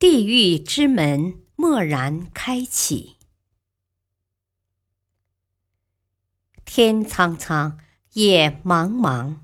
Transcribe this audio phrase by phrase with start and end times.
[0.00, 3.16] 地狱之门蓦然开启，
[6.64, 7.76] 天苍苍，
[8.14, 9.40] 野茫茫，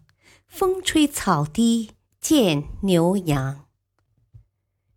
[0.46, 1.90] 风吹草低
[2.22, 3.66] 见牛羊。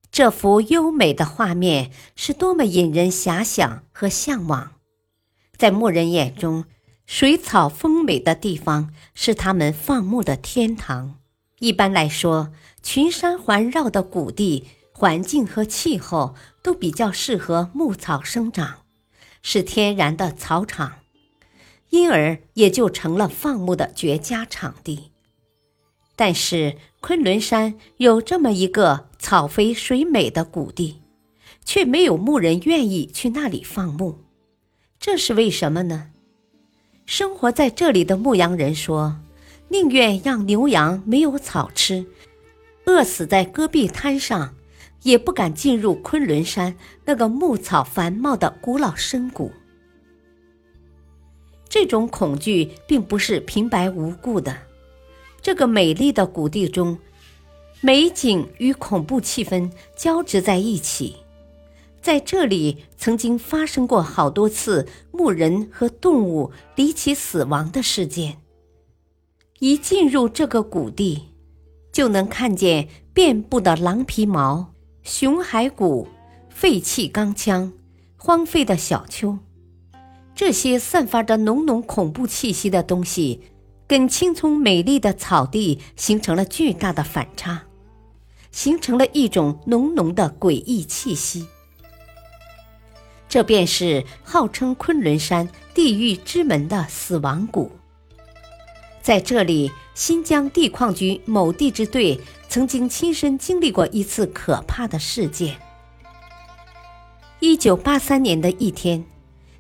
[0.10, 4.76] 这幅优美的画面是多么引人遐想和向往！
[5.58, 6.64] 在牧人眼中，
[7.06, 11.20] 水草丰美的地方是他们放牧的天堂。
[11.60, 14.66] 一般来说，群山环绕的谷地。
[15.00, 18.80] 环境和气候都比较适合牧草生长，
[19.42, 20.96] 是天然的草场，
[21.90, 25.12] 因而也就成了放牧的绝佳场地。
[26.18, 31.02] 但是昆仑山有这么一个草肥水美的谷地，
[31.64, 34.26] 却没有牧人愿意去那里放牧，
[35.00, 36.10] 这是为什么呢？
[37.06, 39.16] 生活在这里的牧羊人说，
[39.70, 42.06] 宁愿让牛羊没有草吃，
[42.86, 44.56] 饿死在戈壁滩上。
[45.04, 49.52] 也不敢进入昆仑山那个牧草繁茂的古老深谷。
[51.68, 54.58] 这种恐惧并不是平白无故的。
[55.42, 56.98] 这个美丽的谷地中，
[57.82, 61.16] 美景与恐怖气氛交织在一起。
[62.02, 68.38] 在这里，曾经发生过好多次牧人和动物离奇死亡的事件。
[69.60, 71.28] 一进入这个谷地，
[71.92, 74.74] 就能看见遍布的狼皮毛。
[75.04, 76.08] 熊骸骨、
[76.50, 77.72] 废弃钢枪、
[78.18, 79.38] 荒废的小丘，
[80.36, 83.42] 这些散发着浓浓恐怖气息的东西，
[83.88, 87.64] 跟青葱美丽的草地形成了巨大的反差，
[88.52, 91.48] 形成了一种浓浓的诡异气息。
[93.28, 97.72] 这便是号称昆仑山地狱之门的死亡谷。
[99.02, 102.18] 在这里，新疆地矿局某地质队。
[102.48, 105.60] 曾经亲身经历过一次可怕的事件。
[107.42, 109.06] 一九八三年的一天，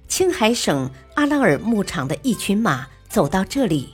[0.07, 3.89] 青海省阿拉尔牧场的一群马走到这里，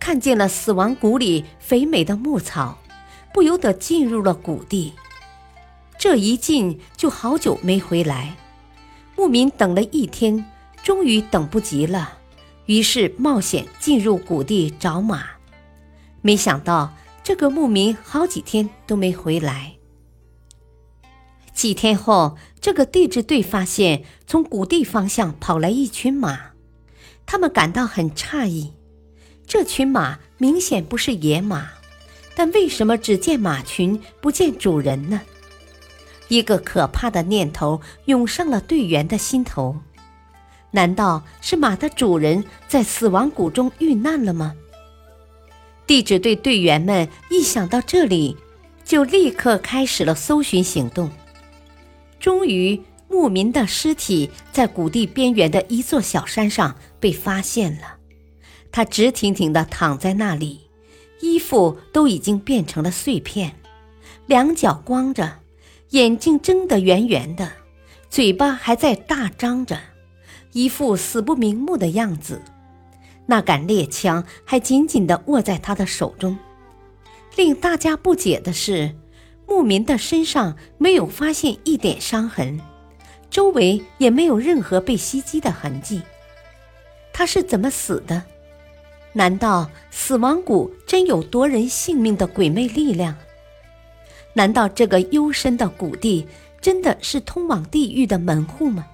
[0.00, 2.76] 看见了死亡谷里肥美的牧草，
[3.32, 4.92] 不由得进入了谷地。
[5.96, 8.36] 这一进就好久没回来，
[9.16, 10.44] 牧民等了一天，
[10.82, 12.18] 终于等不及了，
[12.66, 15.24] 于是冒险进入谷地找马，
[16.22, 16.92] 没想到。
[17.24, 19.74] 这个牧民好几天都没回来。
[21.52, 26.52] 几天后，这个地质队发现从谷地方向跑来一群马，
[27.26, 28.72] 他们感到很诧异。
[29.46, 31.68] 这群马明显不是野马，
[32.34, 35.20] 但为什么只见马群不见主人呢？
[36.28, 39.76] 一个可怕的念头涌上了队员的心头：
[40.70, 44.54] 难道是马的主人在死亡谷中遇难了吗？
[45.88, 48.36] 地质队队员们一想到这里，
[48.84, 51.10] 就立刻开始了搜寻行动。
[52.20, 57.96] 终于，牧民的尸体在谷地边缘的一座小山上被发现了。
[58.70, 60.60] 他直挺挺地躺在那里，
[61.22, 63.56] 衣服都已经变成了碎片，
[64.26, 65.38] 两脚光着，
[65.92, 67.50] 眼睛睁得圆圆的，
[68.10, 69.80] 嘴巴还在大张着，
[70.52, 72.42] 一副死不瞑目的样子。
[73.30, 76.38] 那杆猎枪还紧紧地握在他的手中。
[77.36, 78.96] 令大家不解的是，
[79.46, 82.58] 牧民的身上没有发现一点伤痕，
[83.28, 86.00] 周围也没有任何被袭击的痕迹。
[87.12, 88.22] 他是怎么死的？
[89.12, 93.14] 难道死亡谷真有夺人性命的鬼魅力量？
[94.32, 96.26] 难道这个幽深的谷地
[96.62, 98.86] 真的是通往地狱的门户吗？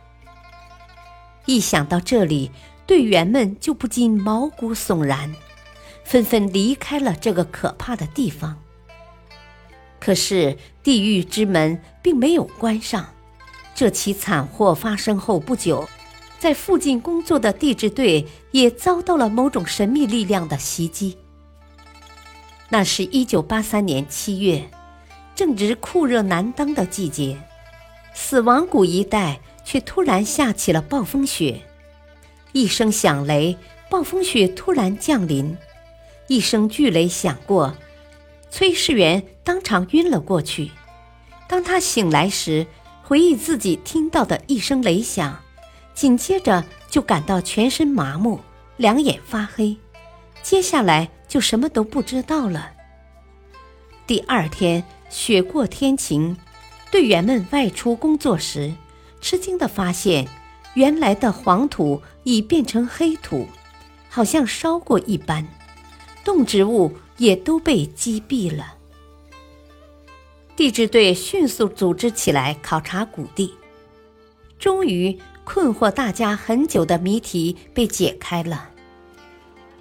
[1.47, 2.51] 一想到这里。
[2.87, 5.35] 队员们就不禁毛骨悚然，
[6.05, 8.59] 纷纷离开了这个可怕的地方。
[10.01, 13.09] 可是地狱之门并没有关上。
[13.75, 15.89] 这起惨祸发生后不久，
[16.39, 21.17] 在附近工作的地质队也遭到了某种神秘力量的袭击。
[22.69, 24.69] 那是一九八三年七月，
[25.35, 27.41] 正值酷热难当的季节，
[28.15, 31.63] 死亡谷一带却突然下起了暴风雪。
[32.55, 33.59] 一声响雷，
[33.91, 35.57] 暴风雪突然降临。
[36.29, 37.77] 一声巨雷响过，
[38.49, 40.71] 崔世元当场晕了过去。
[41.49, 42.65] 当他醒来时，
[43.03, 45.43] 回忆自己听到的一声雷响，
[45.95, 48.39] 紧接着就感到全身麻木，
[48.77, 49.77] 两眼发黑，
[50.41, 52.71] 接下来就什么都不知道了。
[54.07, 56.37] 第二天雪过天晴，
[56.93, 58.73] 队员们外出工作时，
[59.21, 60.29] 吃惊地发现，
[60.75, 63.47] 原来的黄土已变成黑土，
[64.09, 65.47] 好像烧过一般，
[66.25, 68.75] 动植物也都被击毙了。
[70.57, 73.55] 地质队迅速组织起来考察谷地，
[74.59, 78.71] 终于困惑大家很久的谜题被解开了。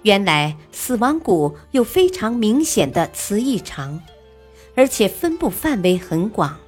[0.02, 4.02] 原来死亡谷有非常明显的磁异常，
[4.74, 6.58] 而且分布范围很广，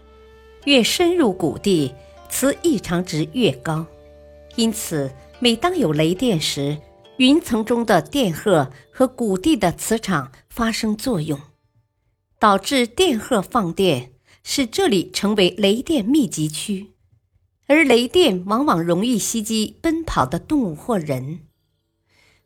[0.65, 1.93] 越深入谷地，
[2.29, 3.87] 磁异常值越高。
[4.57, 6.79] 因此，每当有雷电时，
[7.19, 11.39] 云层中的电荷和谷地的磁场发生作用。
[12.39, 14.13] 导致电荷放电，
[14.43, 16.93] 使这里成为雷电密集区，
[17.67, 21.41] 而雷电往往容易袭击奔跑的动物或人。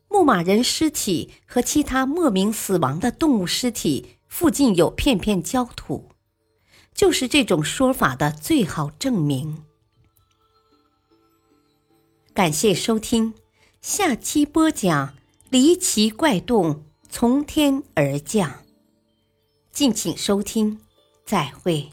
[0.07, 6.09] 牧马人尸体和其他莫名死亡的动物尸体附近有片片焦土，
[6.93, 9.65] 就是这种说法的最好证明。
[12.41, 13.35] 感谢收听，
[13.83, 15.13] 下期播讲
[15.51, 18.63] 离奇怪洞从天而降。
[19.71, 20.79] 敬请收听，
[21.23, 21.91] 再会。